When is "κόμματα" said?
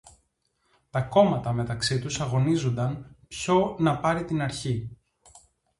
1.01-1.53